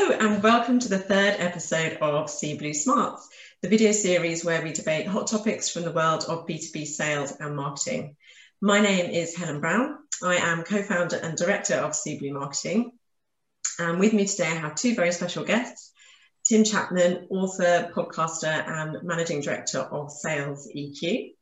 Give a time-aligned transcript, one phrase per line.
[0.00, 3.28] Hello, and welcome to the third episode of Seeblue Smarts,
[3.62, 7.56] the video series where we debate hot topics from the world of B2B sales and
[7.56, 8.14] marketing.
[8.60, 9.98] My name is Helen Brown.
[10.22, 12.92] I am co founder and director of Seeblue Marketing.
[13.80, 15.90] And with me today, I have two very special guests
[16.48, 21.32] Tim Chapman, author, podcaster, and managing director of Sales EQ,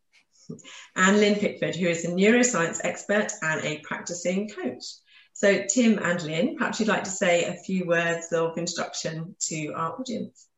[0.97, 4.83] and Lynn Pickford, who is a neuroscience expert and a practicing coach.
[5.37, 9.67] So, Tim and Lynn, perhaps you'd like to say a few words of introduction to
[9.75, 10.49] our audience.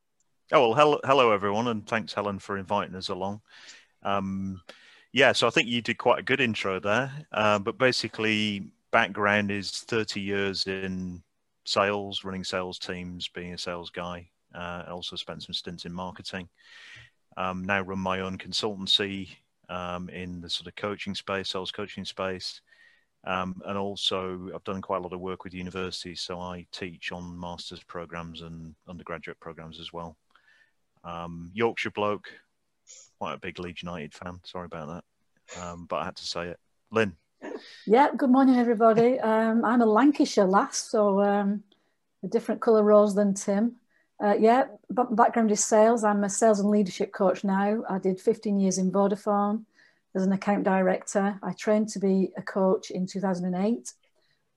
[0.52, 3.41] Oh, well, hello, hello everyone, and thanks, Helen, for inviting us along.
[4.05, 4.60] Um,
[5.10, 9.50] yeah, so I think you did quite a good intro there, uh, but basically, background
[9.50, 11.24] is 30 years in
[11.64, 14.28] sales, running sales teams, being a sales guy.
[14.55, 16.48] Uh, also spent some stints in marketing.
[17.36, 19.30] Um, now run my own consultancy
[19.69, 22.60] um, in the sort of coaching space, sales coaching space.
[23.24, 27.12] Um, and also, I've done quite a lot of work with universities, so I teach
[27.12, 30.16] on master's programs and undergraduate programs as well.
[31.05, 32.28] Um, Yorkshire bloke,
[33.19, 34.41] quite a big Leeds United fan.
[34.44, 36.58] Sorry about that, um, but I had to say it.
[36.91, 37.16] Lynn.
[37.86, 38.08] Yeah.
[38.16, 39.19] Good morning, everybody.
[39.20, 41.62] Um, I'm a Lancashire lass, so um,
[42.25, 43.77] a different colour rose than Tim.
[44.22, 46.03] Uh, yeah, background is sales.
[46.03, 47.84] I'm a sales and leadership coach now.
[47.88, 49.64] I did 15 years in Vodafone
[50.14, 51.39] as an account director.
[51.42, 53.92] I trained to be a coach in 2008.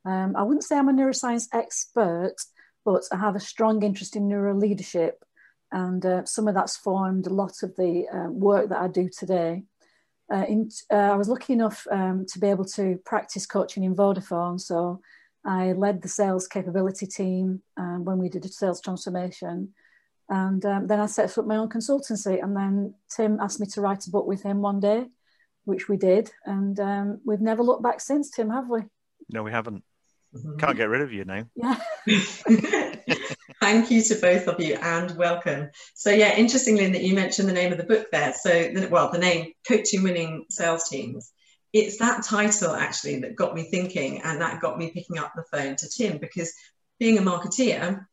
[0.06, 2.36] Um, I wouldn't say I'm a neuroscience expert,
[2.84, 5.24] but I have a strong interest in neuro leadership,
[5.72, 9.10] and uh, some of that's formed a lot of the uh, work that I do
[9.10, 9.64] today.
[10.34, 13.96] Uh, in, uh, I was lucky enough um, to be able to practice coaching in
[13.96, 15.02] Vodafone, so
[15.46, 19.74] I led the sales capability team um, when we did a sales transformation.
[20.30, 22.42] And um, then I set up my own consultancy.
[22.42, 25.08] And then Tim asked me to write a book with him one day
[25.66, 28.30] which we did, and um, we've never looked back since.
[28.30, 28.82] Tim, have we?
[29.30, 29.84] No, we haven't.
[30.36, 30.58] Mm-hmm.
[30.58, 31.46] Can't get rid of you now.
[31.56, 31.76] Yeah.
[33.62, 35.70] Thank you to both of you and welcome.
[35.94, 38.34] So yeah, interestingly that you mentioned the name of the book there.
[38.34, 41.32] So well, the name Coaching Winning Sales Teams.
[41.74, 45.44] It's that title actually that got me thinking and that got me picking up the
[45.52, 46.54] phone to Tim because
[47.00, 48.06] being a marketeer,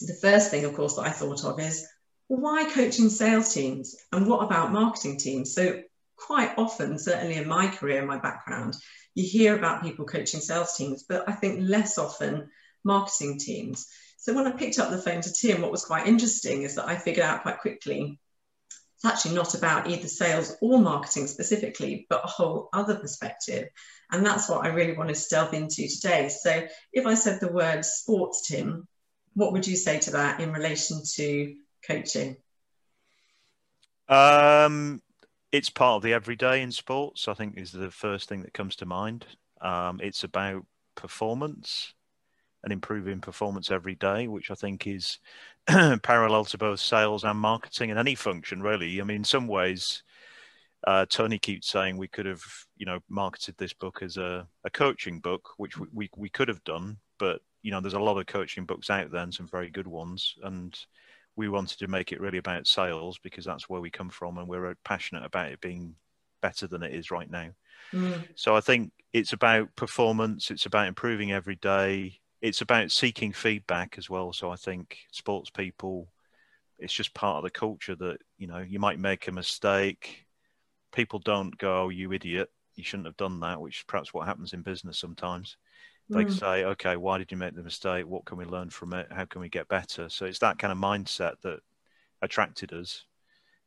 [0.00, 1.86] the first thing of course that I thought of is
[2.28, 5.54] why coaching sales teams and what about marketing teams?
[5.54, 5.80] So
[6.26, 8.76] quite often, certainly in my career my background,
[9.14, 12.50] you hear about people coaching sales teams, but I think less often
[12.84, 13.88] marketing teams.
[14.18, 16.88] So when I picked up the phone to Tim, what was quite interesting is that
[16.88, 18.18] I figured out quite quickly
[19.02, 23.68] it's actually not about either sales or marketing specifically, but a whole other perspective.
[24.12, 26.28] And that's what I really wanted to delve into today.
[26.28, 28.86] So if I said the word sports, Tim,
[29.34, 32.36] what would you say to that in relation to coaching?
[34.08, 35.02] Um,
[35.52, 37.28] it's part of the everyday in sports.
[37.28, 39.26] I think is the first thing that comes to mind.
[39.60, 40.64] Um, it's about
[40.94, 41.94] performance
[42.64, 45.18] and improving performance every day, which I think is
[46.02, 49.00] parallel to both sales and marketing and any function really.
[49.00, 50.02] I mean, in some ways,
[50.86, 52.42] uh, Tony keeps saying we could have,
[52.76, 56.48] you know, marketed this book as a, a coaching book, which we, we, we could
[56.48, 59.46] have done, but you know, there's a lot of coaching books out there and some
[59.46, 60.76] very good ones, and
[61.36, 64.48] we wanted to make it really about sales because that's where we come from and
[64.48, 65.94] we're passionate about it being
[66.40, 67.48] better than it is right now.
[67.92, 68.26] Mm.
[68.34, 73.96] So I think it's about performance, it's about improving every day, it's about seeking feedback
[73.96, 74.32] as well.
[74.32, 76.08] So I think sports people,
[76.78, 80.26] it's just part of the culture that, you know, you might make a mistake.
[80.92, 84.26] People don't go, oh, you idiot, you shouldn't have done that, which is perhaps what
[84.26, 85.56] happens in business sometimes
[86.08, 86.38] they mm.
[86.38, 88.06] say, okay, why did you make the mistake?
[88.06, 89.06] What can we learn from it?
[89.10, 90.08] How can we get better?
[90.08, 91.60] So it's that kind of mindset that
[92.20, 93.04] attracted us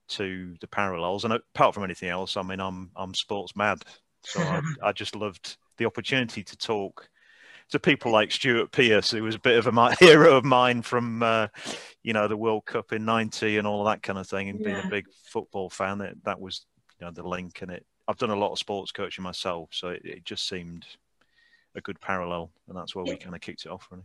[0.08, 1.24] to the parallels.
[1.24, 3.84] And apart from anything else, I mean, I'm I'm sports mad,
[4.22, 7.10] so I, I, just loved the opportunity to talk
[7.70, 11.24] to people like Stuart Pearce, who was a bit of a hero of mine from,
[11.24, 11.48] uh,
[12.04, 14.60] you know, the World Cup in '90 and all of that kind of thing, and
[14.60, 14.66] yeah.
[14.66, 16.00] being a big football fan.
[16.00, 16.66] That that was,
[17.00, 17.86] you know, the link, and it.
[18.08, 20.86] I've done a lot of sports coaching myself, so it, it just seemed
[21.76, 23.88] a good parallel, and that's where we kind of kicked it off.
[23.92, 24.04] Really,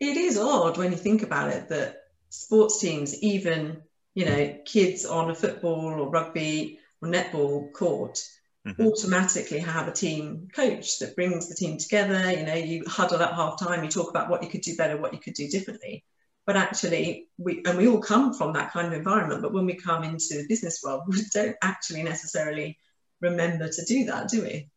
[0.00, 3.82] it is odd when you think about it that sports teams, even
[4.14, 8.22] you know, kids on a football or rugby or netball court,
[8.66, 8.82] mm-hmm.
[8.82, 12.30] automatically have a team coach that brings the team together.
[12.30, 14.96] You know, you huddle at half time, you talk about what you could do better,
[14.96, 16.04] what you could do differently.
[16.44, 19.42] But actually, we and we all come from that kind of environment.
[19.42, 22.78] But when we come into the business world, we don't actually necessarily
[23.20, 24.68] remember to do that, do we?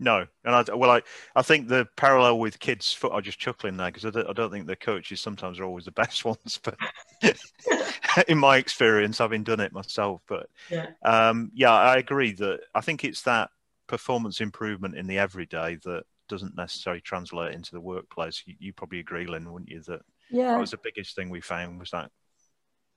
[0.00, 1.02] No, and I well, I,
[1.34, 3.12] I think the parallel with kids' foot.
[3.12, 5.86] I'm just chuckling there because I don't, I don't think the coaches sometimes are always
[5.86, 6.60] the best ones.
[6.62, 6.76] But
[8.28, 12.80] in my experience, having done it myself, but yeah, um, yeah, I agree that I
[12.80, 13.50] think it's that
[13.88, 18.42] performance improvement in the everyday that doesn't necessarily translate into the workplace.
[18.46, 19.80] You, you probably agree, Lynn, wouldn't you?
[19.82, 22.10] That yeah, that was the biggest thing we found was that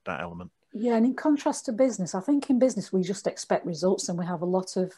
[0.04, 0.52] that element.
[0.72, 4.16] Yeah, and in contrast to business, I think in business we just expect results, and
[4.16, 4.92] we have a lot of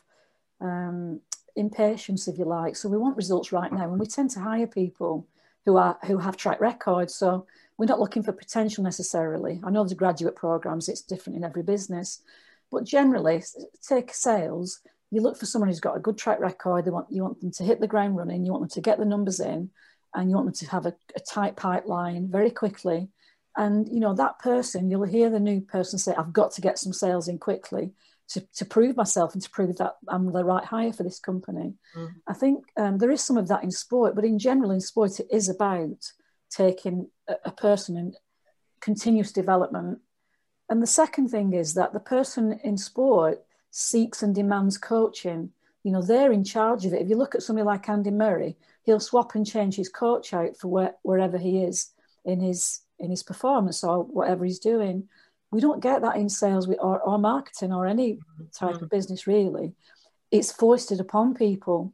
[0.61, 1.21] um,
[1.57, 2.77] impatience, if you like.
[2.77, 5.27] So we want results right now, and we tend to hire people
[5.65, 7.15] who are who have track records.
[7.15, 7.47] So
[7.79, 9.61] we're not looking for potential necessarily.
[9.65, 12.23] I know there's graduate programs; it's different in every business,
[12.71, 13.43] but generally,
[13.87, 14.81] take sales.
[15.11, 16.85] You look for someone who's got a good track record.
[16.85, 18.45] They want you want them to hit the ground running.
[18.45, 19.71] You want them to get the numbers in,
[20.15, 23.09] and you want them to have a, a tight pipeline very quickly.
[23.57, 26.79] And you know that person, you'll hear the new person say, "I've got to get
[26.79, 27.93] some sales in quickly."
[28.29, 31.75] To, to prove myself and to prove that I'm the right hire for this company.
[31.97, 32.15] Mm.
[32.27, 35.21] I think um, there is some of that in sport, but in general, in sport,
[35.21, 36.11] it is about
[36.51, 38.17] taking a, a person and
[38.81, 39.99] continuous development.
[40.71, 45.51] And the second thing is that the person in sport seeks and demands coaching.
[45.83, 47.03] You know, they're in charge of it.
[47.03, 50.57] If you look at somebody like Andy Murray, he'll swap and change his coach out
[50.57, 51.91] for where, wherever he is
[52.25, 55.09] in his in his performance or whatever he's doing.
[55.55, 58.19] We don't get that in sales or, or marketing or any
[58.53, 59.73] type of business, really.
[60.33, 61.93] It's foisted upon people.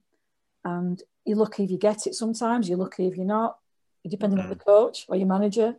[0.64, 3.58] And you're lucky if you get it sometimes, you're lucky if you're not,
[4.08, 4.50] depending mm-hmm.
[4.50, 4.64] on the mm.
[4.64, 5.76] coach or your manager.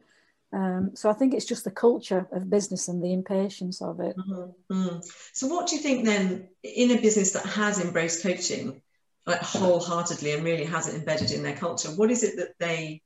[0.53, 4.15] Um, so I think it's just the culture of business and the impatience of it.
[4.15, 4.99] Mm-hmm.
[5.33, 8.81] So, what do you think then in a business that has embraced coaching
[9.25, 11.89] like wholeheartedly and really has it embedded in their culture?
[11.89, 13.01] What is it that they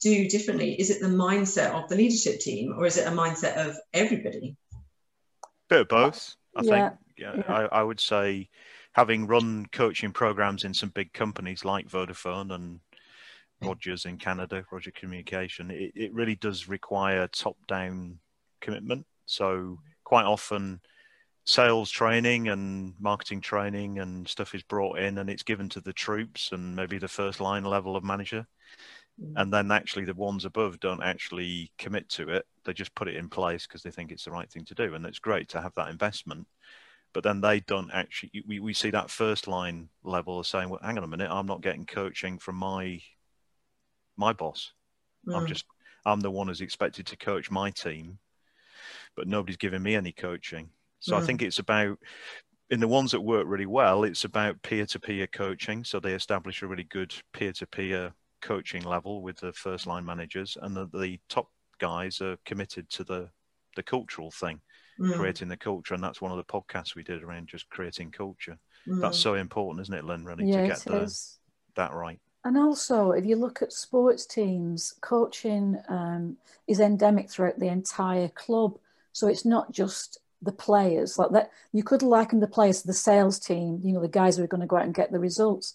[0.00, 0.74] do differently?
[0.80, 4.56] Is it the mindset of the leadership team or is it a mindset of everybody?
[5.68, 6.88] Bit of both, I yeah.
[6.88, 7.00] think.
[7.16, 7.52] Yeah, yeah.
[7.52, 8.48] I, I, would say
[8.92, 12.80] having run coaching programs in some big companies like Vodafone and
[13.60, 18.18] Rogers in Canada, Roger Communication, it, it really does require top down
[18.60, 19.04] commitment.
[19.26, 20.80] So quite often
[21.44, 25.92] sales training and marketing training and stuff is brought in and it's given to the
[25.92, 28.46] troops and maybe the first line level of manager.
[29.36, 32.46] And then actually the ones above don't actually commit to it.
[32.64, 34.94] They just put it in place because they think it's the right thing to do
[34.94, 36.46] and it's great to have that investment.
[37.12, 40.80] But then they don't actually we, we see that first line level of saying well
[40.82, 43.00] hang on a minute i'm not getting coaching from my
[44.16, 44.72] my boss.
[45.26, 45.36] Mm.
[45.36, 45.64] i'm just
[46.04, 48.18] i'm the one who's expected to coach my team
[49.16, 50.68] but nobody's giving me any coaching.
[51.00, 51.22] So mm.
[51.22, 51.98] i think it's about
[52.70, 55.82] in the ones that work really well it's about peer-to-peer coaching.
[55.82, 60.76] So they establish a really good peer-to-peer coaching level with the first line managers, and
[60.76, 61.48] the, the top
[61.78, 63.28] guys are committed to the
[63.76, 64.60] the cultural thing,
[64.98, 65.14] mm.
[65.14, 68.58] creating the culture, and that's one of the podcasts we did around just creating culture.
[68.86, 69.00] Mm.
[69.00, 70.24] That's so important, isn't it, Lynn?
[70.24, 71.14] Really, yeah, to get the,
[71.76, 72.20] that right.
[72.44, 76.36] And also, if you look at sports teams, coaching um,
[76.66, 78.78] is endemic throughout the entire club.
[79.12, 81.50] So it's not just the players like that.
[81.72, 83.80] You could liken the players to the sales team.
[83.82, 85.74] You know, the guys who are going to go out and get the results.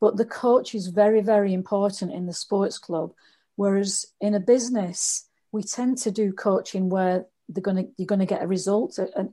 [0.00, 3.12] But the coach is very, very important in the sports club.
[3.56, 8.42] Whereas in a business, we tend to do coaching where they're gonna you're gonna get
[8.42, 9.28] a result, a,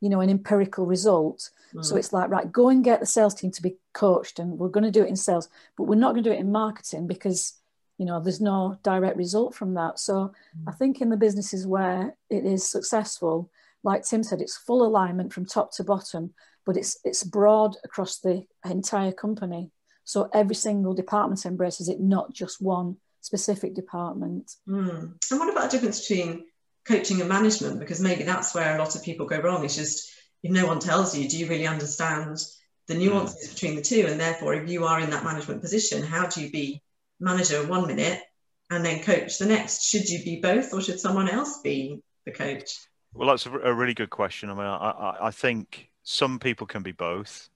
[0.00, 1.50] you know, an empirical result.
[1.74, 1.84] Mm.
[1.84, 4.68] So it's like, right, go and get the sales team to be coached, and we're
[4.68, 7.06] going to do it in sales, but we're not going to do it in marketing
[7.06, 7.54] because,
[7.98, 9.98] you know, there's no direct result from that.
[9.98, 10.64] So mm.
[10.66, 13.50] I think in the businesses where it is successful,
[13.82, 16.32] like Tim said, it's full alignment from top to bottom,
[16.64, 19.70] but it's it's broad across the entire company.
[20.08, 24.50] So every single department embraces it, not just one specific department.
[24.66, 25.12] Mm.
[25.30, 26.46] And what about the difference between
[26.86, 27.78] coaching and management?
[27.78, 29.66] Because maybe that's where a lot of people go wrong.
[29.66, 30.10] It's just
[30.42, 32.38] if no one tells you, do you really understand
[32.86, 33.54] the nuances mm.
[33.54, 34.06] between the two?
[34.08, 36.82] And therefore, if you are in that management position, how do you be
[37.20, 38.22] manager one minute
[38.70, 39.90] and then coach the next?
[39.90, 42.78] Should you be both, or should someone else be the coach?
[43.12, 44.48] Well, that's a, a really good question.
[44.48, 47.50] I mean, I, I, I think some people can be both.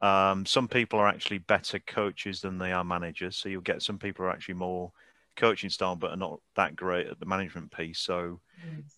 [0.00, 3.36] Um, some people are actually better coaches than they are managers.
[3.36, 4.92] So you'll get some people are actually more
[5.36, 7.98] coaching style, but are not that great at the management piece.
[7.98, 8.40] So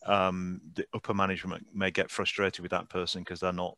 [0.07, 3.76] um, the upper management may get frustrated with that person because they're not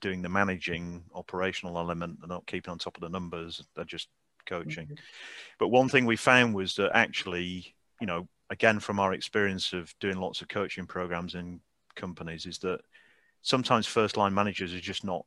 [0.00, 2.18] doing the managing operational element.
[2.20, 3.62] They're not keeping on top of the numbers.
[3.74, 4.08] They're just
[4.46, 4.86] coaching.
[4.86, 4.94] Mm-hmm.
[5.58, 9.92] But one thing we found was that actually, you know, again from our experience of
[10.00, 11.60] doing lots of coaching programs in
[11.96, 12.80] companies, is that
[13.42, 15.24] sometimes first line managers are just not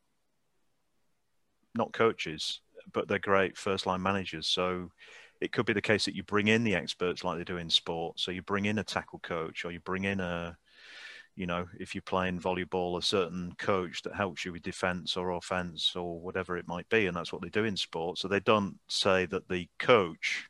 [1.75, 2.61] not coaches,
[2.93, 4.47] but they're great first line managers.
[4.47, 4.91] So
[5.39, 7.69] it could be the case that you bring in the experts like they do in
[7.69, 8.19] sport.
[8.19, 10.57] So you bring in a tackle coach or you bring in a,
[11.35, 15.31] you know, if you're playing volleyball, a certain coach that helps you with defense or
[15.31, 17.07] offense or whatever it might be.
[17.07, 18.17] And that's what they do in sport.
[18.17, 20.47] So they don't say that the coach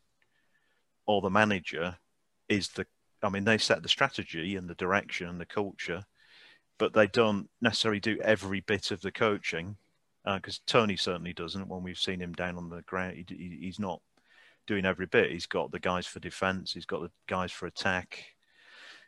[1.05, 1.97] or the manager
[2.49, 2.85] is the,
[3.23, 6.03] I mean, they set the strategy and the direction and the culture,
[6.77, 9.77] but they don't necessarily do every bit of the coaching
[10.25, 11.67] because uh, Tony certainly doesn't.
[11.67, 14.01] When we've seen him down on the ground, he, he, he's not
[14.67, 15.31] doing every bit.
[15.31, 16.73] He's got the guys for defence.
[16.73, 18.23] He's got the guys for attack.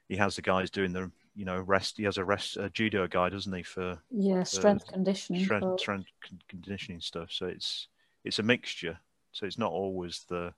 [0.09, 1.97] He has the guys doing the you know rest.
[1.97, 3.63] He has a rest a judo guy, doesn't he?
[3.63, 6.09] For yeah, strength for conditioning, strength, strength
[6.49, 7.31] conditioning stuff.
[7.31, 7.87] So it's
[8.23, 8.97] it's a mixture.
[9.31, 10.53] So it's not always the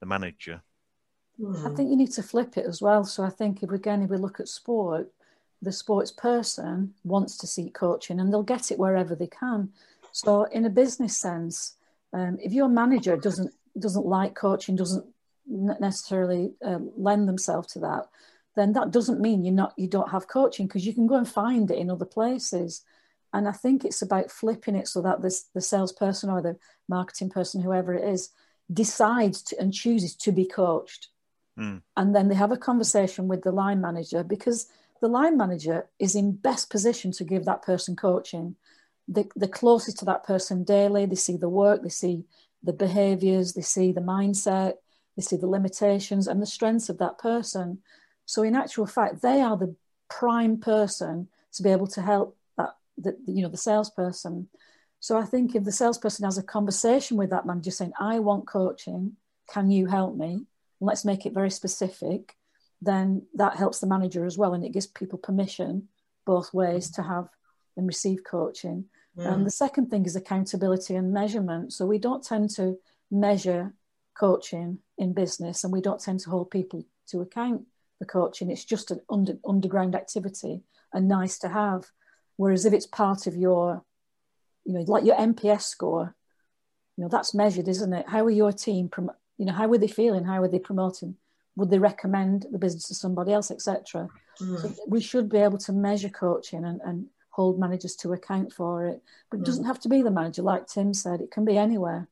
[0.00, 0.62] the manager.
[1.64, 3.04] I think you need to flip it as well.
[3.04, 5.10] So I think if we again, if we look at sport,
[5.62, 9.70] the sports person wants to seek coaching and they'll get it wherever they can.
[10.12, 11.76] So in a business sense,
[12.12, 15.06] um, if your manager doesn't doesn't like coaching, doesn't
[15.46, 18.08] necessarily uh, lend themselves to that,
[18.56, 21.28] then that doesn't mean you're not you don't have coaching because you can go and
[21.28, 22.84] find it in other places.
[23.32, 26.56] And I think it's about flipping it so that this the salesperson or the
[26.88, 28.30] marketing person, whoever it is,
[28.72, 31.08] decides to, and chooses to be coached.
[31.58, 31.82] Mm.
[31.96, 34.66] And then they have a conversation with the line manager because
[35.00, 38.56] the line manager is in best position to give that person coaching.
[39.08, 42.24] The, the closest to that person daily, they see the work, they see
[42.62, 44.74] the behaviors, they see the mindset,
[45.16, 47.78] they see the limitations and the strengths of that person.
[48.26, 49.74] So in actual fact, they are the
[50.08, 54.48] prime person to be able to help that, the, you know, the salesperson.
[55.00, 58.46] So I think if the salesperson has a conversation with that manager saying, I want
[58.46, 59.16] coaching,
[59.52, 60.46] can you help me?
[60.80, 62.36] let's make it very specific,
[62.82, 64.54] then that helps the manager as well.
[64.54, 65.88] And it gives people permission
[66.26, 67.28] both ways to have
[67.76, 68.86] and receive coaching.
[69.16, 69.32] Yeah.
[69.32, 69.44] And mm.
[69.44, 71.72] the second thing is accountability and measurement.
[71.72, 72.78] So we don't tend to
[73.10, 73.74] measure
[74.18, 77.62] coaching in business and we don't tend to hold people to account
[77.98, 78.50] for coaching.
[78.50, 81.86] It's just an under, underground activity and nice to have.
[82.36, 83.84] Whereas if it's part of your,
[84.64, 86.14] you know, like your NPS score,
[86.96, 88.08] you know, that's measured, isn't it?
[88.08, 89.10] How are your team prom-
[89.40, 91.16] you know how are they feeling how are they promoting
[91.60, 94.08] would they recommend the business to somebody else etc
[94.40, 94.60] mm.
[94.60, 98.86] so we should be able to measure coaching and, and hold managers to account for
[98.86, 99.00] it
[99.30, 99.46] but it mm.
[99.46, 102.08] doesn't have to be the manager like tim said it can be anywhere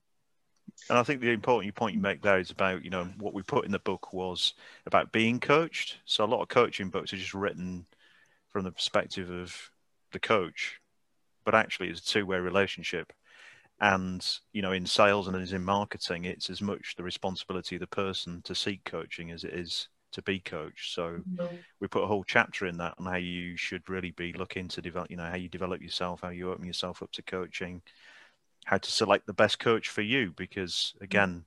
[0.88, 3.42] and I think the important point you make there is about, you know, what we
[3.42, 4.54] put in the book was
[4.86, 5.98] about being coached.
[6.04, 7.84] So a lot of coaching books are just written
[8.48, 9.70] from the perspective of
[10.12, 10.80] the coach,
[11.44, 13.12] but actually it's a two-way relationship
[13.80, 17.80] and you know in sales and as in marketing it's as much the responsibility of
[17.80, 21.56] the person to seek coaching as it is to be coached so mm-hmm.
[21.80, 24.80] we put a whole chapter in that on how you should really be looking to
[24.80, 27.80] develop you know how you develop yourself how you open yourself up to coaching
[28.64, 31.44] how to select the best coach for you because again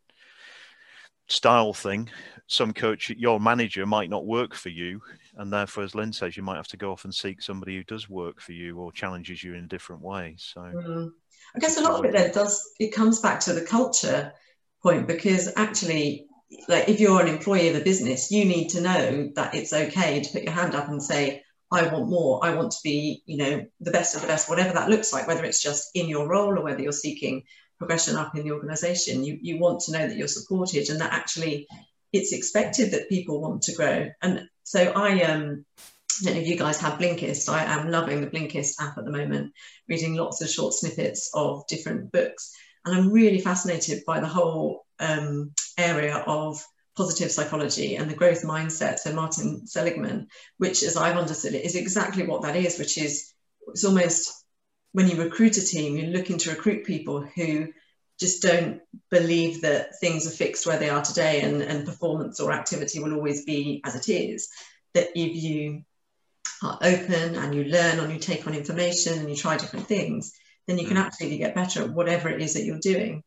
[1.32, 2.10] style thing
[2.48, 5.02] some coach your manager might not work for you
[5.38, 7.84] and therefore as lynn says you might have to go off and seek somebody who
[7.86, 10.62] does work for you or challenges you in a different way so.
[10.62, 11.08] Mm-hmm.
[11.56, 14.34] I guess a lot of it then does it comes back to the culture
[14.84, 16.28] point because actually
[16.68, 20.20] like if you're an employee of a business you need to know that it's okay
[20.20, 22.44] to put your hand up and say I want more.
[22.44, 25.28] I want to be you know the best of the best whatever that looks like
[25.28, 27.44] whether it's just in your role or whether you're seeking
[27.82, 31.14] progression up in the organization you you want to know that you're supported and that
[31.14, 31.68] actually
[32.14, 35.66] it's expected that people want to grow and so I um
[36.24, 37.50] don't know if you guys have Blinkist.
[37.50, 39.54] I am loving the Blinkist app at the moment,
[39.88, 42.54] reading lots of short snippets of different books.
[42.86, 46.64] And I'm really fascinated by the whole um, area of
[46.96, 49.00] positive psychology and the growth mindset.
[49.00, 53.34] So, Martin Seligman, which, as I've understood it, is exactly what that is, which is
[53.68, 54.41] it's almost
[54.94, 57.70] when you recruit a team, you're looking to recruit people who
[58.20, 62.52] just don't believe that things are fixed where they are today and, and performance or
[62.52, 64.50] activity will always be as it is.
[64.94, 65.84] That if you
[66.62, 70.34] are open and you learn and you take on information and you try different things,
[70.68, 71.06] then you can mm.
[71.06, 73.24] absolutely get better at whatever it is that you're doing.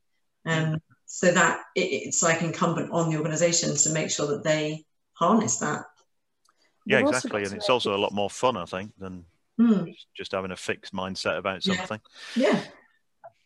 [0.46, 4.84] Um, so that it, it's like incumbent on the organisation to make sure that they
[5.14, 5.84] harness that.
[6.86, 9.24] Yeah, exactly, and it's also a lot more fun, I think, than
[9.58, 9.94] mm.
[10.16, 12.00] just having a fixed mindset about something.
[12.34, 12.52] Yeah.
[12.52, 12.60] yeah.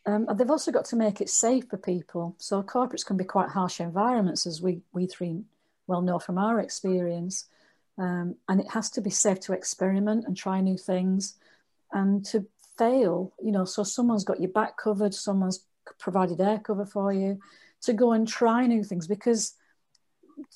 [0.07, 2.35] Um, they've also got to make it safe for people.
[2.39, 5.43] So corporates can be quite harsh environments, as we we three
[5.87, 7.47] well know from our experience.
[7.99, 11.37] Um, and it has to be safe to experiment and try new things
[11.93, 12.47] and to
[12.79, 13.35] fail.
[13.43, 15.65] You know, so someone's got your back covered, someone's
[15.99, 17.39] provided air cover for you
[17.83, 19.07] to go and try new things.
[19.07, 19.55] Because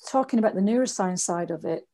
[0.07, 1.87] talking about the neuroscience side of it,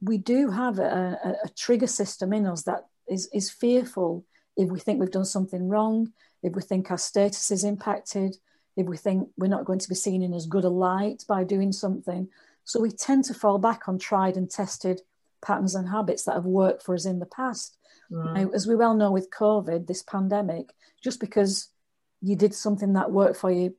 [0.00, 4.24] we do have a, a, a trigger system in us that is, is fearful
[4.56, 8.36] if we think we've done something wrong, if we think our status is impacted,
[8.76, 11.44] if we think we're not going to be seen in as good a light by
[11.44, 12.28] doing something.
[12.64, 15.02] So we tend to fall back on tried and tested
[15.44, 17.76] patterns and habits that have worked for us in the past.
[18.10, 18.42] Right.
[18.42, 21.68] Now, as we well know with COVID, this pandemic, just because
[22.20, 23.74] you did something that worked for you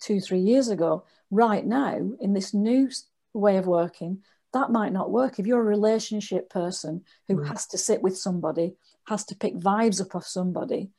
[0.00, 2.90] two, three years ago, right now, in this new
[3.32, 4.22] way of working,
[4.54, 5.38] that might not work.
[5.38, 7.48] If you're a relationship person who right.
[7.48, 8.74] has to sit with somebody,
[9.06, 10.90] has to pick vibes up off somebody,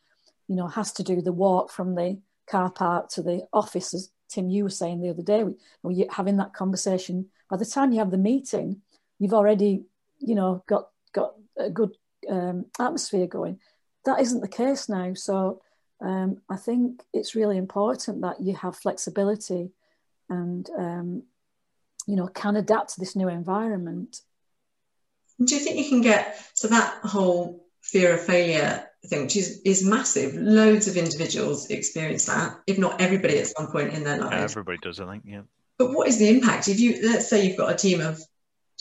[0.47, 4.11] you know, has to do the walk from the car park to the office, as
[4.29, 5.43] Tim, you were saying the other day,
[5.81, 7.27] we, having that conversation.
[7.49, 8.81] By the time you have the meeting,
[9.19, 9.85] you've already,
[10.19, 11.95] you know, got got a good
[12.29, 13.59] um, atmosphere going.
[14.05, 15.13] That isn't the case now.
[15.13, 15.61] So
[16.01, 19.71] um, I think it's really important that you have flexibility
[20.29, 21.23] and um,
[22.05, 24.21] you know can adapt to this new environment.
[25.43, 29.61] Do you think you can get to that whole fear of failure thing, which is,
[29.65, 30.33] is massive?
[30.35, 34.53] Loads of individuals experience that, if not everybody at some point in their lives.
[34.53, 35.41] Everybody does, I think, yeah.
[35.77, 36.69] But what is the impact?
[36.69, 38.21] If you let's say you've got a team of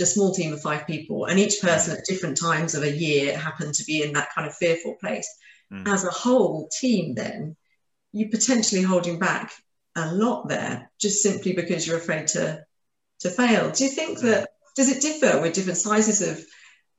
[0.01, 3.37] a small team of five people, and each person at different times of a year
[3.37, 5.29] happened to be in that kind of fearful place.
[5.73, 5.89] Mm.
[5.89, 7.57] As a whole team, then
[8.13, 9.53] you're potentially holding back
[9.97, 12.65] a lot there, just simply because you're afraid to
[13.25, 13.71] to fail.
[13.71, 16.45] Do you think that does it differ with different sizes of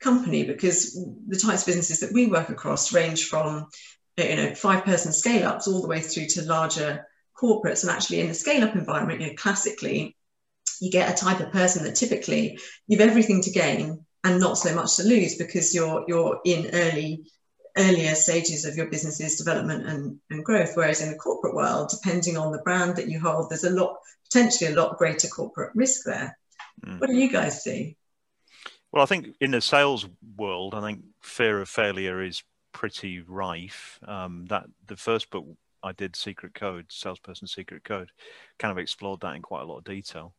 [0.01, 0.43] company?
[0.43, 0.93] Because
[1.27, 3.67] the types of businesses that we work across range from
[4.17, 7.05] you know five person scale ups all the way through to larger
[7.39, 7.83] corporates.
[7.83, 10.17] And actually, in the scale up environment, you know, classically
[10.81, 14.73] you get a type of person that typically you've everything to gain and not so
[14.75, 17.25] much to lose because you're you're in early
[17.77, 22.37] earlier stages of your business's development and, and growth whereas in the corporate world depending
[22.37, 26.05] on the brand that you hold there's a lot potentially a lot greater corporate risk
[26.05, 26.37] there.
[26.85, 26.99] Mm.
[26.99, 27.97] what do you guys see?
[28.91, 33.99] Well i think in the sales world i think fear of failure is pretty rife.
[34.05, 35.45] Um, that the first book
[35.83, 38.11] i did secret code salesperson secret code
[38.59, 40.33] kind of explored that in quite a lot of detail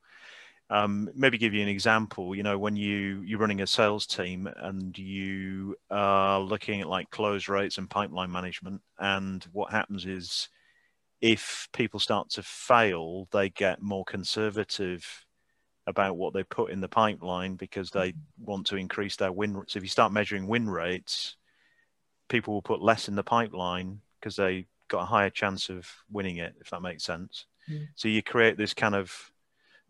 [0.69, 4.49] um, maybe give you an example you know when you you're running a sales team
[4.57, 10.49] and you are looking at like close rates and pipeline management and what happens is
[11.21, 15.25] if people start to fail they get more conservative
[15.87, 19.75] about what they put in the pipeline because they want to increase their win rates
[19.75, 21.37] so if you start measuring win rates
[22.29, 26.39] people will put less in the pipeline because they got a higher chance of winning
[26.39, 27.87] it if that makes sense mm.
[27.95, 29.31] so you create this kind of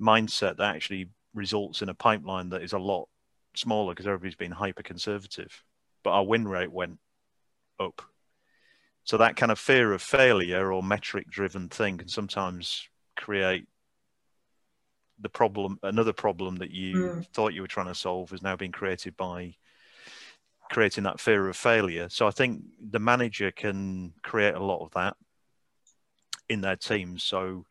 [0.01, 3.09] mindset that actually results in a pipeline that is a lot
[3.55, 5.63] smaller because everybody's been hyper conservative,
[6.03, 6.99] but our win rate went
[7.81, 8.03] up.
[9.05, 13.67] So that kind of fear of failure or metric driven thing can sometimes create
[15.21, 17.27] the problem another problem that you mm.
[17.33, 19.55] thought you were trying to solve is now being created by
[20.71, 22.09] creating that fear of failure.
[22.11, 25.17] So I think the manager can create a lot of that
[26.49, 27.23] in their teams.
[27.23, 27.65] So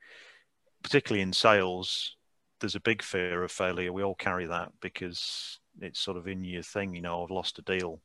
[0.86, 2.16] particularly in sales,
[2.60, 3.92] there's a big fear of failure.
[3.92, 6.94] We all carry that because it's sort of in your thing.
[6.94, 8.00] You know, I've lost a deal,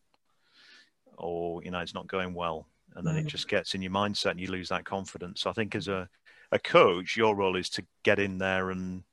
[1.19, 2.67] or you know, it's not going well,
[2.97, 3.19] and then mm.
[3.19, 5.43] it just gets in your mindset, and you lose that confidence.
[5.43, 6.09] So I think as a
[6.53, 9.05] a coach, your role is to get in there and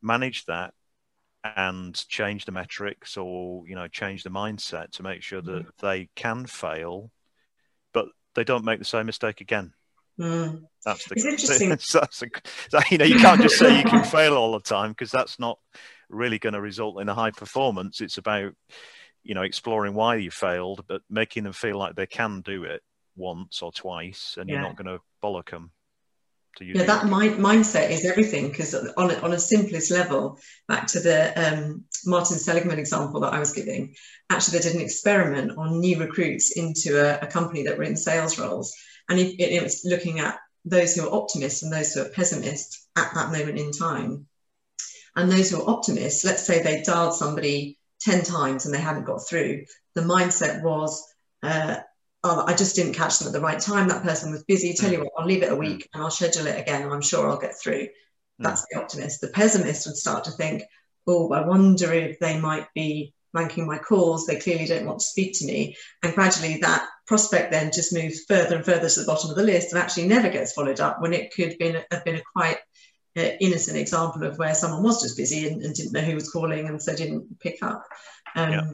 [0.00, 0.72] manage that
[1.42, 5.70] and change the metrics or you know change the mindset to make sure that mm.
[5.80, 7.10] they can fail
[7.92, 9.72] but they don't make the same mistake again
[10.20, 10.62] Mm.
[10.84, 11.68] That's the it's interesting.
[11.92, 15.10] That's a, you know, you can't just say you can fail all the time because
[15.10, 15.58] that's not
[16.08, 18.00] really going to result in a high performance.
[18.00, 18.52] It's about
[19.22, 22.82] you know exploring why you failed, but making them feel like they can do it
[23.16, 24.56] once or twice, and yeah.
[24.56, 25.70] you're not going to bollock them.
[26.60, 31.00] yeah, that mind, mindset is everything because on a, on a simplest level, back to
[31.00, 33.94] the um, Martin Seligman example that I was giving,
[34.30, 37.96] actually they did an experiment on new recruits into a, a company that were in
[37.96, 38.74] sales roles
[39.10, 42.88] and it, it was looking at those who are optimists and those who are pessimists
[42.96, 44.26] at that moment in time.
[45.16, 49.04] And those who are optimists, let's say they dialed somebody 10 times and they hadn't
[49.04, 51.04] got through, the mindset was,
[51.42, 51.78] uh,
[52.22, 53.88] oh, I just didn't catch them at the right time.
[53.88, 54.74] That person was busy.
[54.74, 55.04] Tell you mm.
[55.04, 55.58] what, I'll leave it a mm.
[55.58, 57.82] week and I'll schedule it again and I'm sure I'll get through.
[57.82, 57.88] Mm.
[58.38, 59.20] That's the optimist.
[59.20, 60.62] The pessimist would start to think,
[61.08, 64.26] oh, I wonder if they might be ranking my calls.
[64.26, 65.76] They clearly don't want to speak to me.
[66.02, 69.42] And gradually that prospect then just moves further and further to the bottom of the
[69.42, 72.58] list and actually never gets followed up when it could been, have been a quite
[73.18, 76.30] uh, innocent example of where someone was just busy and, and, didn't know who was
[76.30, 77.84] calling and so didn't pick up.
[78.36, 78.70] Um, yeah.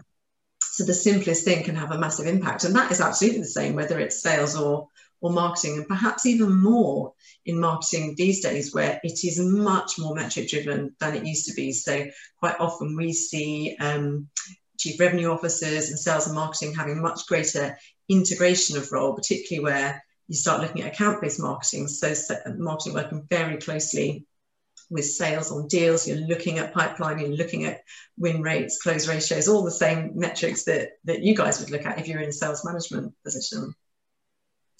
[0.61, 2.64] So the simplest thing can have a massive impact.
[2.64, 4.88] And that is absolutely the same, whether it's sales or
[5.22, 7.14] or marketing, and perhaps even more
[7.46, 11.55] in marketing these days, where it is much more metric driven than it used to
[11.55, 11.72] be.
[11.72, 12.05] So,
[12.38, 14.29] quite often we see um,
[14.79, 20.05] chief revenue officers and sales and marketing having much greater integration of role, particularly where
[20.29, 21.88] you start looking at account based marketing.
[21.88, 22.14] So,
[22.57, 24.27] marketing working very closely
[24.90, 27.83] with sales on deals, you're looking at pipeline, you're looking at
[28.16, 31.99] win rates, close ratios, all the same metrics that, that you guys would look at
[31.99, 33.75] if you're in a sales management position.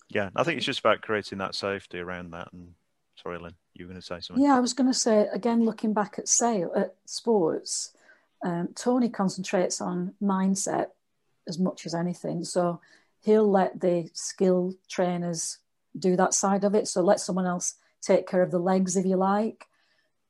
[0.09, 2.53] Yeah, I think it's just about creating that safety around that.
[2.53, 2.75] And
[3.21, 4.45] sorry, Lynn, you were going to say something.
[4.45, 7.93] Yeah, I was going to say again, looking back at sale at sports,
[8.45, 10.89] um, Tony concentrates on mindset
[11.49, 12.45] as much as anything.
[12.45, 12.81] So
[13.27, 15.59] he'll let the skill trainers
[15.99, 16.87] do that side of it.
[16.87, 19.67] So let someone else take care of the legs, if you like.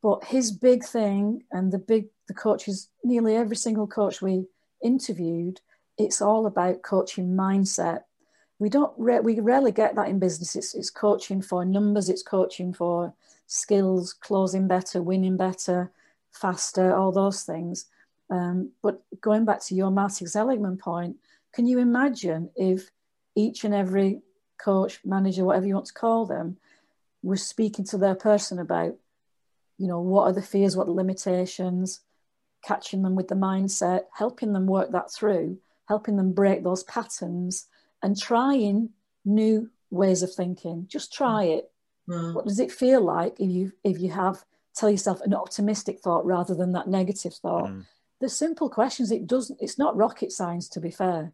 [0.03, 4.47] But his big thing, and the big the coaches, nearly every single coach we
[4.83, 5.61] interviewed,
[5.99, 8.05] it's all about coaching mindset.
[8.59, 10.57] We don't re- we rarely get that in business.
[10.57, 12.09] It's, it's coaching for numbers.
[12.09, 13.13] It's coaching for
[13.47, 15.93] skills, closing better, winning better,
[16.33, 17.85] faster, all those things.
[18.31, 21.17] Um, but going back to your Martin Seligman point,
[21.57, 22.91] can you imagine if
[23.35, 24.21] each and every
[24.63, 26.59] coach, manager, whatever you want to call them,
[27.23, 28.95] was speaking to their person about,
[29.79, 32.01] you know, what are the fears, what are the limitations,
[32.63, 37.67] catching them with the mindset, helping them work that through, helping them break those patterns,
[38.03, 38.91] and trying
[39.25, 40.85] new ways of thinking.
[40.89, 41.71] Just try it.
[42.07, 42.35] Mm.
[42.35, 46.27] What does it feel like if you if you have tell yourself an optimistic thought
[46.27, 47.71] rather than that negative thought?
[47.71, 47.87] Mm.
[48.21, 49.11] The simple questions.
[49.11, 49.59] It doesn't.
[49.63, 51.33] It's not rocket science, to be fair.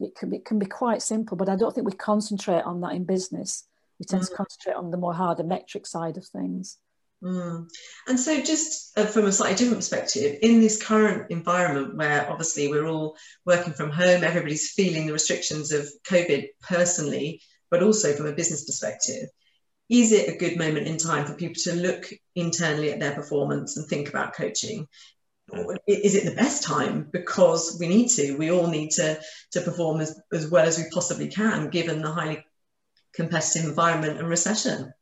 [0.00, 2.80] It can be, it can be quite simple, but I don't think we concentrate on
[2.82, 3.64] that in business.
[3.98, 4.28] We tend mm.
[4.28, 6.78] to concentrate on the more harder metric side of things.
[7.22, 7.68] Mm.
[8.06, 12.68] And so, just uh, from a slightly different perspective, in this current environment where obviously
[12.68, 18.26] we're all working from home, everybody's feeling the restrictions of COVID personally, but also from
[18.26, 19.28] a business perspective,
[19.88, 23.76] is it a good moment in time for people to look internally at their performance
[23.76, 24.86] and think about coaching?
[25.86, 27.08] Is it the best time?
[27.12, 29.18] Because we need to, we all need to,
[29.52, 32.44] to perform as, as well as we possibly can, given the highly
[33.14, 34.92] competitive environment and recession.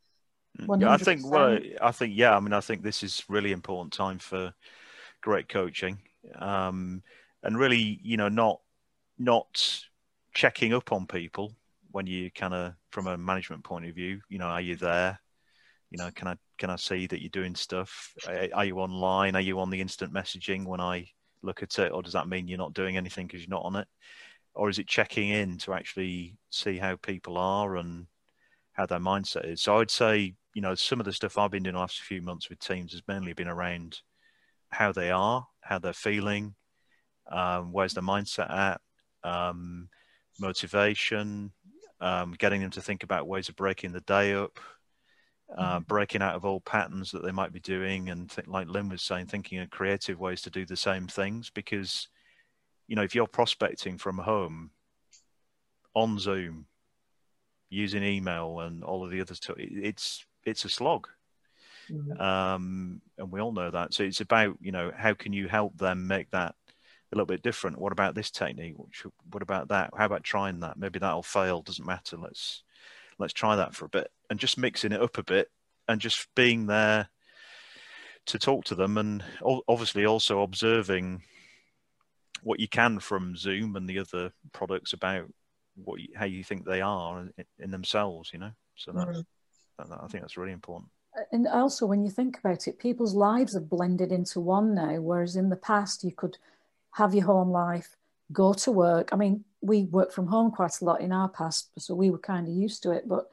[0.60, 0.80] 100%.
[0.80, 2.34] Yeah, I think well, I think yeah.
[2.34, 4.54] I mean, I think this is really important time for
[5.20, 5.98] great coaching,
[6.36, 7.02] um,
[7.42, 8.60] and really, you know, not
[9.18, 9.82] not
[10.32, 11.52] checking up on people
[11.90, 14.20] when you kind of from a management point of view.
[14.30, 15.18] You know, are you there?
[15.90, 18.14] You know, can I can I see that you're doing stuff?
[18.54, 19.36] Are you online?
[19.36, 21.08] Are you on the instant messaging when I
[21.42, 23.76] look at it, or does that mean you're not doing anything because you're not on
[23.76, 23.88] it?
[24.54, 28.06] Or is it checking in to actually see how people are and
[28.72, 29.60] how their mindset is?
[29.60, 32.22] So I'd say you know, some of the stuff I've been doing the last few
[32.22, 34.00] months with teams has mainly been around
[34.70, 36.54] how they are, how they're feeling,
[37.30, 38.80] um, where's the mindset at,
[39.22, 39.90] um,
[40.40, 41.52] motivation,
[42.00, 44.58] um, getting them to think about ways of breaking the day up,
[45.56, 45.84] uh, mm-hmm.
[45.84, 49.02] breaking out of old patterns that they might be doing, and th- like Lynn was
[49.02, 51.50] saying, thinking of creative ways to do the same things.
[51.50, 52.08] Because,
[52.88, 54.70] you know, if you're prospecting from home
[55.94, 56.66] on Zoom,
[57.68, 61.08] using email and all of the other stuff, it's it's a slog.
[61.90, 62.20] Mm-hmm.
[62.20, 63.94] Um, and we all know that.
[63.94, 66.54] So it's about, you know, how can you help them make that
[67.12, 67.78] a little bit different?
[67.78, 68.76] What about this technique?
[69.30, 69.90] What about that?
[69.96, 70.78] How about trying that?
[70.78, 71.62] Maybe that'll fail.
[71.62, 72.16] Doesn't matter.
[72.16, 72.62] Let's
[73.18, 75.48] let's try that for a bit and just mixing it up a bit
[75.88, 77.08] and just being there
[78.26, 79.24] to talk to them and
[79.68, 81.22] obviously also observing
[82.42, 85.26] what you can from Zoom and the other products about
[85.76, 88.30] what you, how you think they are in, themselves.
[88.32, 89.10] You know, so that's.
[89.10, 89.20] Mm-hmm
[89.78, 90.90] I think that's really important.
[91.32, 95.36] And also, when you think about it, people's lives have blended into one now, whereas
[95.36, 96.36] in the past, you could
[96.92, 97.96] have your home life,
[98.32, 99.10] go to work.
[99.12, 102.18] I mean, we work from home quite a lot in our past, so we were
[102.18, 103.08] kind of used to it.
[103.08, 103.26] But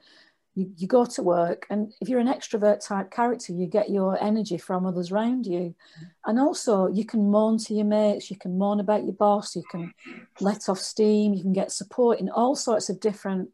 [0.54, 4.22] you, you go to work, and if you're an extrovert type character, you get your
[4.22, 5.60] energy from others around you.
[5.60, 6.04] Mm-hmm.
[6.26, 9.64] And also, you can moan to your mates, you can moan about your boss, you
[9.70, 9.92] can
[10.40, 13.50] let off steam, you can get support in all sorts of different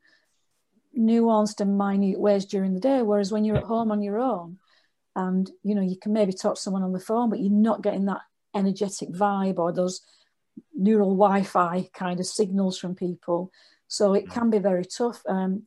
[0.99, 3.03] nuanced and minute ways during the day.
[3.03, 4.59] Whereas when you're at home on your own,
[5.17, 7.83] and you know you can maybe talk to someone on the phone, but you're not
[7.83, 8.21] getting that
[8.55, 10.03] energetic vibe or those
[10.75, 13.53] neural Wi-Fi kind of signals from people.
[13.89, 15.23] So it can be very tough.
[15.29, 15.65] Um,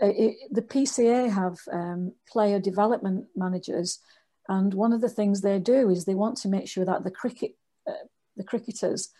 [0.00, 3.98] it, the PCA have um, player development managers,
[4.48, 7.10] and one of the things they do is they want to make sure that the
[7.10, 9.10] cricket, uh, the cricketers,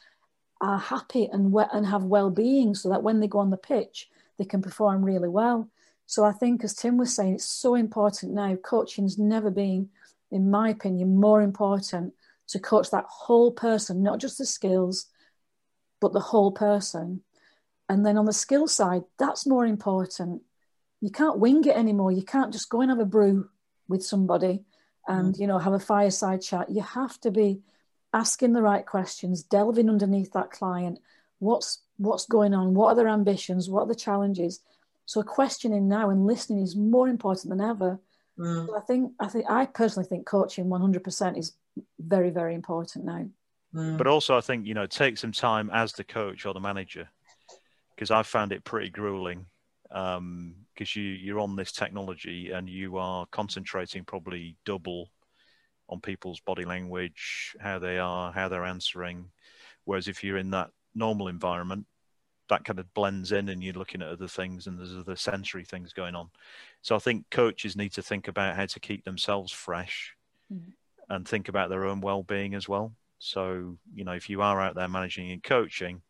[0.60, 4.10] are happy and we- and have well-being, so that when they go on the pitch,
[4.38, 5.68] they can perform really well.
[6.06, 8.56] So I think, as Tim was saying, it's so important now.
[8.56, 9.90] Coaching's never been,
[10.30, 12.14] in my opinion, more important
[12.50, 15.06] to coach that whole person, not just the skills,
[16.00, 17.22] but the whole person.
[17.88, 20.42] And then on the skill side, that's more important.
[21.00, 22.12] You can't wing it anymore.
[22.12, 23.48] You can't just go and have a brew
[23.88, 24.64] with somebody
[25.08, 25.38] and mm.
[25.38, 26.70] you know have a fireside chat.
[26.70, 27.60] You have to be
[28.12, 30.98] asking the right questions, delving underneath that client.
[31.38, 34.60] What's what's going on, what are their ambitions, what are the challenges.
[35.06, 37.98] So questioning now and listening is more important than ever.
[38.38, 38.66] Mm.
[38.66, 41.52] So I think I think I personally think coaching 100% is
[41.98, 43.26] very very important now.
[43.74, 43.98] Mm.
[43.98, 47.08] But also I think you know take some time as the coach or the manager
[47.94, 49.46] because I found it pretty grueling
[49.88, 55.10] because um, you you're on this technology and you are concentrating probably double
[55.88, 59.26] on people's body language, how they are, how they're answering.
[59.84, 61.86] Whereas if you're in that normal environment,
[62.48, 65.64] that kind of blends in and you're looking at other things and there's other sensory
[65.64, 66.30] things going on.
[66.82, 70.14] So I think coaches need to think about how to keep themselves fresh
[70.52, 70.70] mm-hmm.
[71.10, 72.94] And think about their own well-being as well.
[73.18, 76.00] So, you know, if you are out there managing and coaching,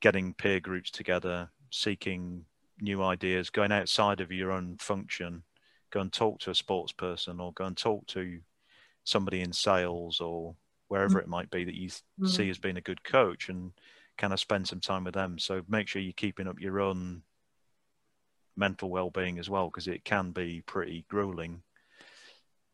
[0.00, 2.44] getting peer groups together, seeking
[2.80, 5.44] new ideas, going outside of your own function,
[5.90, 8.40] go and talk to a sports person or go and talk to
[9.04, 10.56] somebody in sales or
[10.88, 11.26] wherever mm-hmm.
[11.26, 12.26] it might be that you mm-hmm.
[12.26, 13.72] see as being a good coach and
[14.18, 15.38] kind of spend some time with them.
[15.38, 17.22] So make sure you're keeping up your own
[18.56, 21.62] mental well-being as well, because it can be pretty grueling.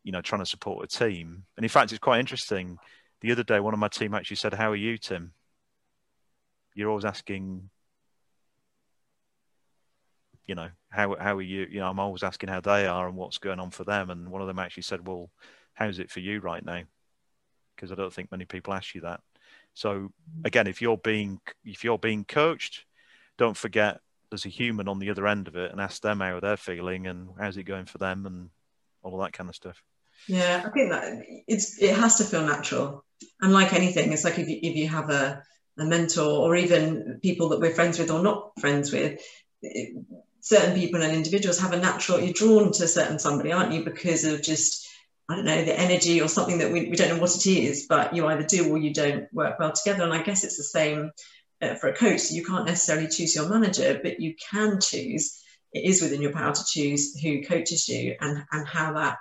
[0.05, 2.79] You know, trying to support a team, and in fact, it's quite interesting.
[3.21, 5.33] The other day, one of my team actually said, "How are you, Tim?"
[6.75, 7.71] You're always asking,
[10.47, 11.67] you know, how how are you?
[11.71, 14.11] You know, I'm always asking how they are and what's going on for them.
[14.11, 15.31] And one of them actually said, "Well,
[15.75, 16.83] how's it for you right now?"
[17.75, 19.21] Because I don't think many people ask you that.
[19.75, 20.13] So
[20.45, 22.87] again, if you're being if you're being coached,
[23.37, 26.41] don't forget there's a human on the other end of it, and ask them how
[26.41, 28.51] they're feeling and how's it going for them, and
[29.13, 29.83] all that kind of stuff.
[30.27, 33.05] Yeah, I think that it's it has to feel natural,
[33.41, 35.43] and like anything, it's like if you if you have a
[35.79, 39.21] a mentor or even people that we're friends with or not friends with.
[39.63, 39.97] It,
[40.41, 44.25] certain people and individuals have a natural you're drawn to certain somebody aren't you because
[44.25, 44.89] of just
[45.29, 47.87] I don't know, the energy or something that we, we don't know what it is,
[47.87, 50.05] but you either do or you don't work well together.
[50.05, 51.11] And I guess it's the same
[51.61, 52.21] uh, for a coach.
[52.21, 55.43] So you can't necessarily choose your manager, but you can choose.
[55.73, 59.19] It is within your power to choose who coaches you and, and how that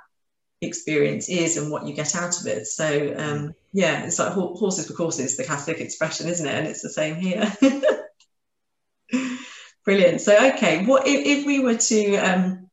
[0.61, 2.65] experience is and what you get out of it.
[2.67, 6.53] So um, yeah, it's like horses for courses, the Catholic expression, isn't it?
[6.53, 7.51] And it's the same here.
[9.85, 10.21] Brilliant.
[10.21, 12.69] So okay, what if, if we were to um,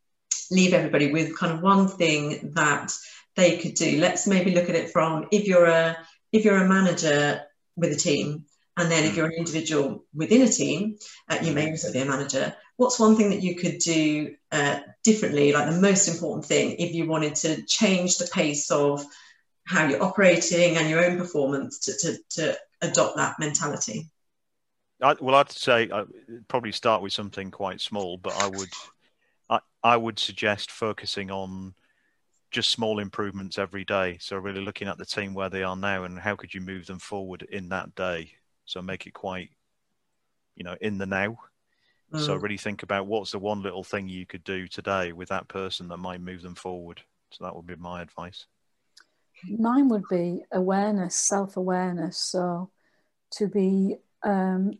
[0.50, 2.92] leave everybody with kind of one thing that
[3.37, 3.98] they could do.
[3.98, 5.96] Let's maybe look at it from if you're a
[6.32, 7.42] if you're a manager
[7.76, 8.44] with a team,
[8.76, 10.96] and then if you're an individual within a team,
[11.28, 12.54] uh, you may also be a manager.
[12.76, 16.92] What's one thing that you could do uh, differently, like the most important thing, if
[16.92, 19.04] you wanted to change the pace of
[19.64, 24.10] how you're operating and your own performance to, to, to adopt that mentality?
[25.00, 26.06] I, well, I'd say I'd
[26.48, 28.70] probably start with something quite small, but I would
[29.50, 31.74] I, I would suggest focusing on
[32.50, 34.16] just small improvements every day.
[34.20, 36.87] So really looking at the team where they are now and how could you move
[36.87, 38.32] them forward in that day.
[38.64, 39.50] So make it quite,
[40.57, 41.38] you know, in the now.
[42.12, 42.20] Mm.
[42.20, 45.48] So really think about what's the one little thing you could do today with that
[45.48, 47.03] person that might move them forward.
[47.31, 48.46] So that would be my advice.
[49.48, 52.16] Mine would be awareness, self-awareness.
[52.16, 52.70] So
[53.33, 54.79] to be um,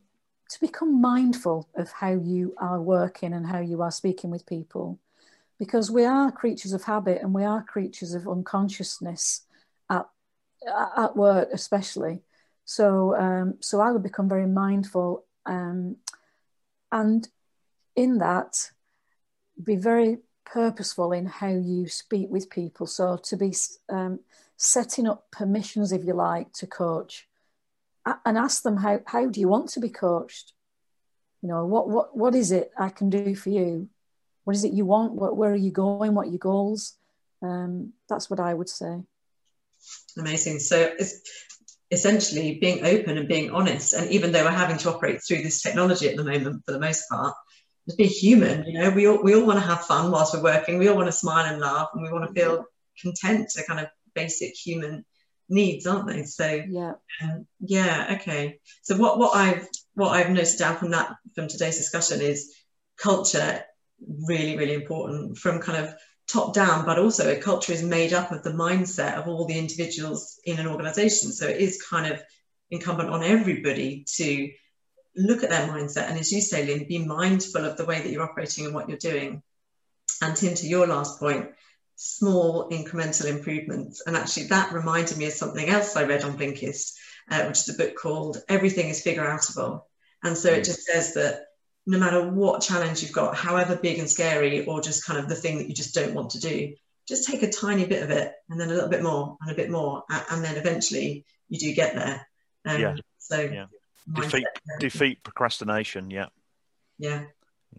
[0.51, 4.99] to become mindful of how you are working and how you are speaking with people
[5.59, 9.43] because we are creatures of habit and we are creatures of unconsciousness
[9.91, 10.07] at,
[10.97, 12.21] at work especially
[12.65, 15.97] so um, so i would become very mindful um,
[16.93, 17.29] and
[17.97, 18.71] in that
[19.63, 23.55] be very purposeful in how you speak with people so to be
[23.89, 24.21] um,
[24.57, 27.27] setting up permissions if you like to coach
[28.27, 30.53] and ask them how, how do you want to be coached
[31.43, 33.89] you know what what what is it i can do for you
[34.45, 35.15] what is it you want?
[35.15, 36.15] What, where are you going?
[36.15, 36.95] What are your goals?
[37.43, 39.03] Um, that's what I would say.
[40.17, 40.61] Amazing.
[40.61, 41.21] So it's
[41.91, 43.93] essentially being open and being honest.
[43.93, 46.81] And even though we're having to operate through this technology at the moment, for the
[46.81, 47.35] most part,
[47.87, 48.65] just be human.
[48.65, 50.79] You know, we all, we all want to have fun whilst we're working.
[50.79, 52.65] We all want to smile and laugh, and we want to feel
[53.01, 55.05] content to kind of basic human
[55.49, 56.23] needs, aren't they?
[56.25, 56.93] So yeah,
[57.23, 58.61] um, yeah, okay.
[58.83, 62.55] So what what I've what I've noted down from that from today's discussion is
[62.97, 63.63] culture
[64.27, 65.95] really, really important from kind of
[66.29, 69.59] top down, but also a culture is made up of the mindset of all the
[69.59, 71.33] individuals in an organization.
[71.33, 72.23] So it is kind of
[72.71, 74.51] incumbent on everybody to
[75.17, 76.09] look at their mindset.
[76.09, 78.89] And as you say, Lynn, be mindful of the way that you're operating and what
[78.89, 79.43] you're doing.
[80.23, 81.51] And Tim, to your last point,
[81.97, 84.03] small incremental improvements.
[84.07, 86.95] And actually, that reminded me of something else I read on Blinkist,
[87.31, 89.83] uh, which is a book called Everything is Figureoutable.
[90.23, 91.47] And so it just says that
[91.87, 95.35] no matter what challenge you've got, however big and scary, or just kind of the
[95.35, 96.75] thing that you just don't want to do,
[97.07, 99.55] just take a tiny bit of it and then a little bit more and a
[99.55, 100.05] bit more.
[100.31, 102.27] And then eventually you do get there.
[102.65, 102.97] Um, yeah.
[103.19, 103.67] So yeah.
[104.13, 104.47] defeat,
[104.81, 106.11] defeat procrastination.
[106.11, 106.27] Yeah.
[106.99, 107.25] yeah.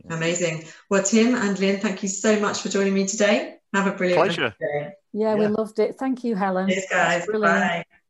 [0.04, 0.15] Yeah.
[0.15, 0.65] Amazing.
[0.89, 3.58] Well, Tim and Lynn, thank you so much for joining me today.
[3.74, 4.54] Have a brilliant pleasure.
[4.60, 5.98] Yeah, yeah, we loved it.
[5.98, 6.70] Thank you, Helen.
[6.70, 7.28] Cheers, guys.
[7.28, 7.86] Bye.